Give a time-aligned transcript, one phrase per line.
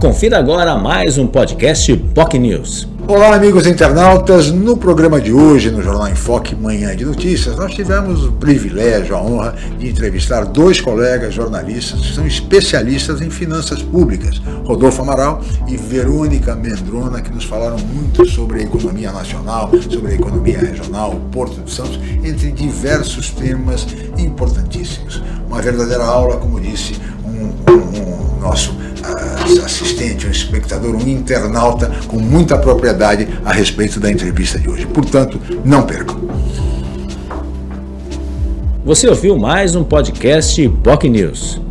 [0.00, 2.88] Confira agora mais um podcast POC News.
[3.06, 4.50] Olá, amigos internautas.
[4.50, 9.14] No programa de hoje, no Jornal em Foque Manhã de Notícias, nós tivemos o privilégio,
[9.14, 15.42] a honra de entrevistar dois colegas jornalistas que são especialistas em finanças públicas, Rodolfo Amaral
[15.68, 21.12] e Verônica Mendrona, que nos falaram muito sobre a economia nacional, sobre a economia regional,
[21.12, 23.86] o Porto de Santos, entre diversos temas
[24.16, 25.22] importantíssimos.
[25.46, 27.69] Uma verdadeira aula, como disse um,
[29.58, 34.86] assistente, um espectador, um internauta com muita propriedade a respeito da entrevista de hoje.
[34.86, 36.20] Portanto, não percam.
[38.84, 41.69] Você ouviu mais um podcast POC News.